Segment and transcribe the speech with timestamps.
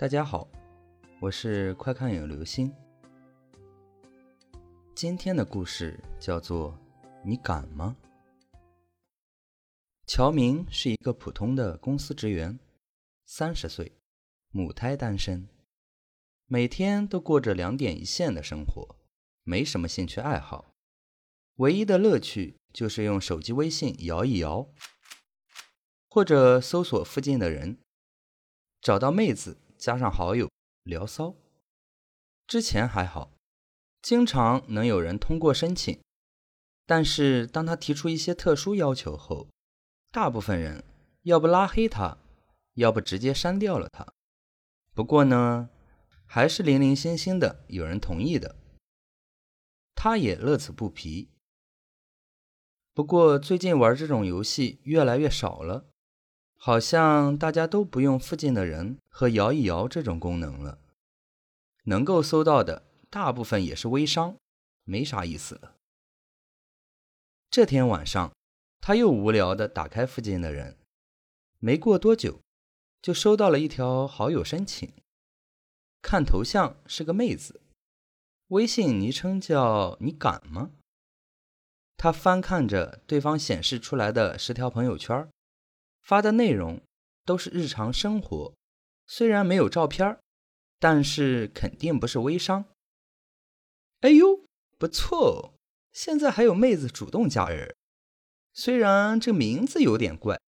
[0.00, 0.48] 大家好，
[1.20, 2.74] 我是快看有流星。
[4.94, 6.74] 今天的故事叫做
[7.22, 7.94] “你敢吗？”
[10.08, 12.58] 乔明是一个普通的公司职员，
[13.26, 13.92] 三十岁，
[14.52, 15.46] 母胎单身，
[16.46, 18.96] 每天都过着两点一线的生活，
[19.42, 20.72] 没什么兴趣爱好，
[21.56, 24.66] 唯一的乐趣就是用手机微信摇一摇，
[26.08, 27.76] 或者搜索附近的人，
[28.80, 30.48] 找到妹子加上好友
[30.84, 31.34] 聊骚。
[32.46, 33.32] 之前还好。
[34.02, 36.00] 经常能有人通过申请，
[36.86, 39.48] 但是当他提出一些特殊要求后，
[40.10, 40.82] 大部分人
[41.24, 42.16] 要不拉黑他，
[42.74, 44.06] 要不直接删掉了他。
[44.94, 45.68] 不过呢，
[46.24, 48.56] 还是零零星星的有人同意的，
[49.94, 51.28] 他也乐此不疲。
[52.94, 55.89] 不过最近玩这种游戏越来越少了，
[56.62, 60.78] 好像大家都不用附近的人和摇一摇这种功能了，
[61.84, 62.82] 能够搜到的。
[63.08, 64.36] 大部分也是微商，
[64.84, 65.74] 没啥意思了。
[67.50, 68.30] 这天晚上，
[68.80, 70.76] 他又无聊的打开附近的人，
[71.58, 72.40] 没过多久，
[73.00, 74.92] 就收到了一条好友申请。
[76.02, 77.62] 看头像是个妹子，
[78.48, 80.70] 微信昵称叫“你敢吗？”
[81.96, 85.28] 他翻看着对方显示出来的十条朋友圈，
[86.10, 86.82] 发的内容
[87.24, 88.52] 都是日常生活，
[89.06, 90.18] 虽然没有照片，
[90.80, 92.64] 但是肯定不是微商。
[94.00, 94.44] 哎呦，
[94.76, 95.54] 不错哦！
[95.92, 97.76] 现在还有妹子主动加人，
[98.52, 100.40] 虽然这名字有点怪，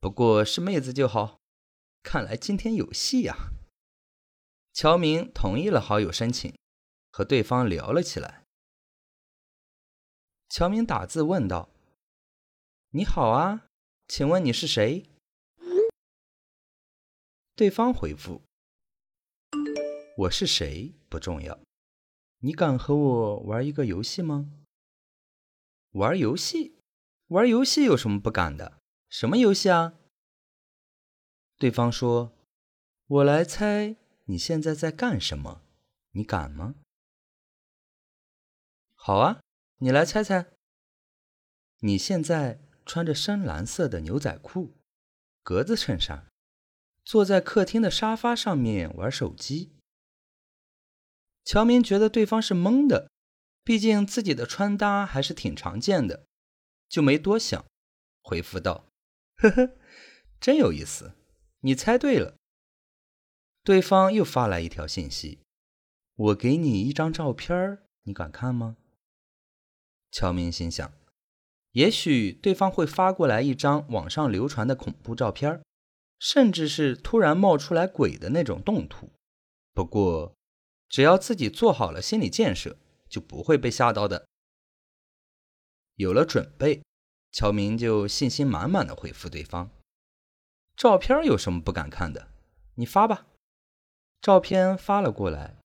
[0.00, 1.38] 不过是妹子就好。
[2.02, 3.52] 看来今天有戏呀！
[4.72, 6.52] 乔明同意了好友申请，
[7.12, 8.42] 和对方聊了起来。
[10.48, 11.68] 乔明打字问道
[12.90, 13.68] ：“你好啊，
[14.08, 15.04] 请问你是谁？”
[17.56, 18.42] 对方回复
[20.18, 21.58] ：“我是谁不重要。”
[22.40, 24.52] 你敢和我玩一个游戏吗？
[25.92, 26.76] 玩游戏？
[27.28, 28.78] 玩游戏有什么不敢的？
[29.08, 29.94] 什么游戏啊？
[31.56, 32.36] 对方说
[33.08, 33.96] ：“我来猜
[34.26, 35.62] 你现在在干什么，
[36.10, 36.74] 你敢吗？”
[38.94, 39.40] 好啊，
[39.78, 40.46] 你来猜猜。
[41.80, 44.76] 你现在穿着深蓝色的牛仔裤、
[45.42, 46.26] 格子衬衫，
[47.04, 49.72] 坐在客厅的沙发上面玩手机。
[51.44, 53.10] 乔明觉得对方是懵的，
[53.62, 56.26] 毕竟自己的穿搭还是挺常见的，
[56.88, 57.64] 就没多想，
[58.22, 58.86] 回复道
[59.38, 59.76] ：“呵呵，
[60.40, 61.12] 真有意思，
[61.60, 62.36] 你猜对了。”
[63.62, 65.40] 对方又发来一条信息
[66.14, 68.76] ：“我给你一张照片，你敢看吗？”
[70.12, 70.92] 乔明心想，
[71.76, 75.60] 也许对方会发过来一张网上流传的恐怖照片，
[76.18, 79.10] 甚至是突然冒出来鬼的那种动图。
[79.74, 80.32] 不过。
[80.88, 82.76] 只要自己做好了心理建设，
[83.08, 84.28] 就不会被吓到的。
[85.96, 86.80] 有了准备，
[87.32, 89.68] 乔明就信心满满的回复对方
[90.78, 92.28] ：“照片有什么不敢看的？
[92.76, 93.26] 你发吧。”
[94.22, 95.56] 照片发了过来，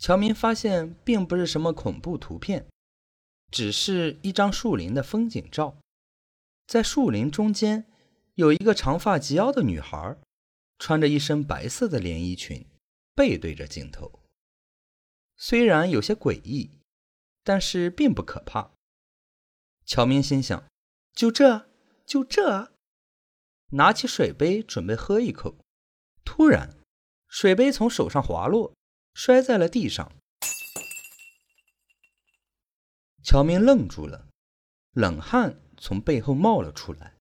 [0.00, 2.66] 乔明发现并不是什么恐怖图片，
[3.50, 5.78] 只是一张树林的风景照。
[6.66, 7.86] 在树林中间，
[8.34, 10.18] 有一个长发及腰的女孩，
[10.78, 12.66] 穿着一身白色的连衣裙，
[13.14, 14.20] 背对着镜头。
[15.36, 16.70] 虽然有些诡异，
[17.44, 18.72] 但是并不可怕。
[19.84, 20.64] 乔明心想：
[21.12, 21.68] 就这，
[22.04, 22.72] 就这，
[23.70, 25.56] 拿起水杯准备喝一口。
[26.24, 26.76] 突然，
[27.28, 28.74] 水杯从手上滑落，
[29.14, 30.10] 摔在了地上。
[33.26, 34.28] 乔明愣住了，
[34.92, 37.16] 冷汗从背后冒了出来，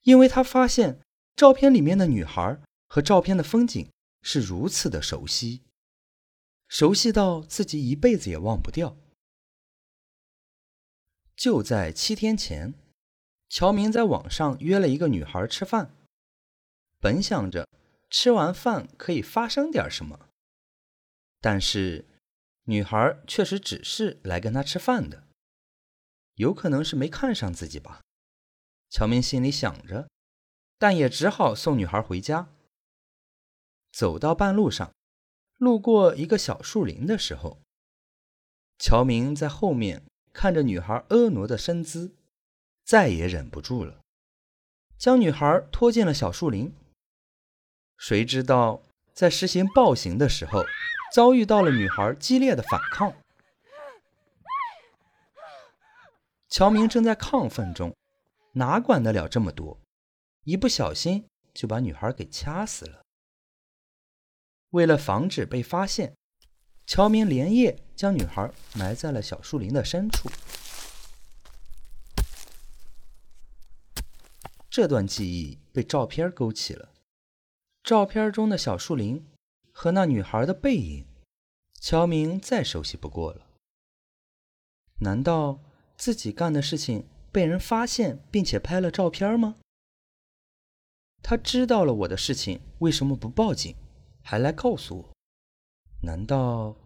[0.00, 1.02] 因为他发现
[1.36, 2.58] 照片里面的女孩
[2.88, 3.90] 和照片的风景
[4.22, 5.60] 是如此的熟悉。
[6.68, 8.96] 熟悉到自己一辈子也忘不掉。
[11.36, 12.72] 就在七天前，
[13.50, 15.94] 乔明在网上约了一个女孩吃饭，
[16.98, 17.68] 本想着
[18.08, 20.30] 吃完饭可以发生点什么，
[21.42, 22.06] 但是
[22.64, 25.25] 女孩确实只是来跟他吃饭的，
[26.36, 28.00] 有可能是没看上自己吧。
[28.88, 30.08] 乔明心里想着，
[30.78, 32.48] 但也只好送女孩回家。
[33.92, 34.90] 走到半路上。
[35.58, 37.62] 路过一个小树林的时候，
[38.78, 40.02] 乔明在后面
[40.34, 42.14] 看着女孩婀娜的身姿，
[42.84, 44.02] 再也忍不住了，
[44.98, 46.74] 将女孩拖进了小树林。
[47.96, 48.82] 谁知道
[49.14, 50.62] 在实行暴行的时候，
[51.14, 53.14] 遭遇到了女孩激烈的反抗。
[56.56, 57.94] 乔明正在亢奋中，
[58.52, 59.78] 哪管得了这么多，
[60.44, 63.02] 一不小心就把女孩给掐死了。
[64.70, 66.16] 为了防止被发现，
[66.86, 70.30] 乔明连夜将女孩埋在了小树林的深处。
[74.70, 76.88] 这段记忆被照片勾起了，
[77.82, 79.22] 照片中的小树林
[79.72, 81.04] 和那女孩的背影，
[81.74, 83.46] 乔明再熟悉不过了。
[85.00, 85.60] 难道
[85.96, 89.56] 自己干的事情被人发现并且拍了照片吗？
[91.22, 93.74] 他知道了我的事情，为什么不报警，
[94.22, 95.12] 还来告诉我？
[96.02, 96.76] 难道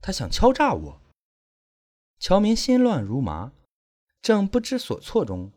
[0.00, 1.00] 他想敲诈我？
[2.18, 3.52] 乔明心乱如麻，
[4.22, 5.52] 正不知所措中。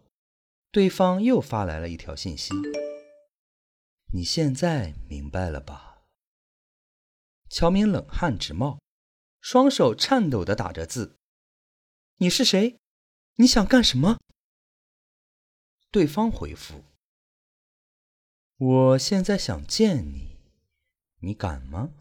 [0.71, 2.51] 对方又发来了一条信息
[4.11, 6.01] ：“你现在明白了吧？”
[7.47, 8.79] 乔明冷汗直冒，
[9.39, 11.15] 双手颤抖的打着字
[12.17, 12.79] ：“你是谁？
[13.35, 14.19] 你想干什么？”
[15.91, 16.83] 对方回复
[18.57, 20.37] ：“我现在想见你，
[21.19, 21.91] 你敢吗？”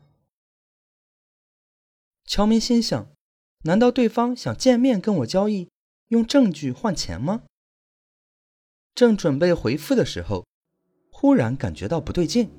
[2.25, 3.13] 乔明心想
[3.65, 5.71] ：“难道对方想见面跟我交易，
[6.09, 7.43] 用证据换钱吗？”
[8.95, 10.47] 正准备回复的时候，
[11.11, 12.51] 忽然感觉到不对劲。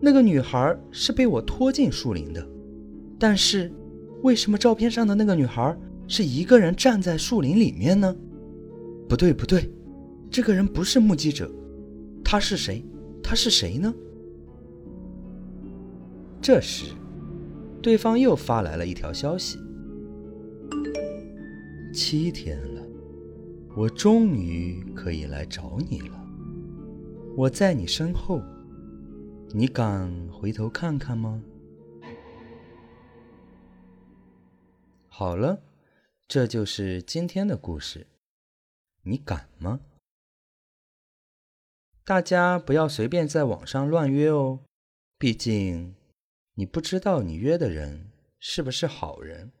[0.00, 2.46] 那个女孩是被我拖进树林的，
[3.20, 3.72] 但是
[4.22, 5.76] 为什么照片上的那个女孩
[6.08, 8.14] 是一个人站在树林里面呢？
[9.08, 9.70] 不对，不对，
[10.30, 11.50] 这个人不是目击者，
[12.24, 12.84] 他是谁？
[13.22, 13.92] 他是谁呢？
[16.40, 16.92] 这时，
[17.80, 19.58] 对方又发来了一条消息：
[21.94, 22.82] 七天了。
[23.74, 26.26] 我终于可以来找你了，
[27.34, 28.42] 我在你身后，
[29.54, 31.42] 你敢回头看看吗？
[35.08, 35.58] 好了，
[36.34, 38.06] 这就是今天的故事，
[39.02, 39.80] 你敢吗？
[42.04, 44.60] 大家不要随便在网上乱约哦，
[45.18, 45.94] 毕竟
[46.54, 49.52] 你不知道你约的人是不是好人。